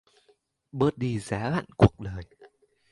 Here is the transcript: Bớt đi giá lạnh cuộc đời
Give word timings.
Bớt 0.71 0.97
đi 0.97 1.19
giá 1.19 1.49
lạnh 1.49 1.65
cuộc 1.77 1.99
đời 1.99 2.23